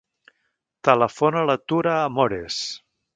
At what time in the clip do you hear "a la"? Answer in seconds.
1.45-1.57